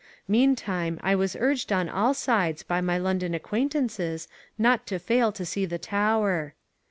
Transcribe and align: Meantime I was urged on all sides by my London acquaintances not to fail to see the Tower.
Meantime 0.27 0.99
I 1.03 1.13
was 1.13 1.35
urged 1.39 1.71
on 1.71 1.87
all 1.87 2.15
sides 2.15 2.63
by 2.63 2.81
my 2.81 2.97
London 2.97 3.35
acquaintances 3.35 4.27
not 4.57 4.87
to 4.87 4.97
fail 4.97 5.31
to 5.33 5.45
see 5.45 5.63
the 5.67 5.77
Tower. 5.77 6.55